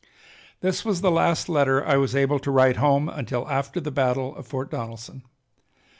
[0.61, 4.35] This was the last letter I was able to write home until after the battle
[4.35, 5.21] of Fort Donelson.